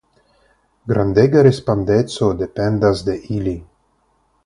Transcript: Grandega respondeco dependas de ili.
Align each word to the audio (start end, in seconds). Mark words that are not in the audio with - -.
Grandega 0.91 1.45
respondeco 1.49 2.33
dependas 2.43 3.07
de 3.11 3.19
ili. 3.39 3.55